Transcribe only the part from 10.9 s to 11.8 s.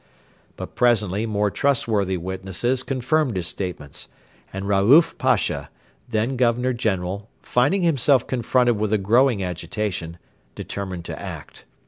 to act.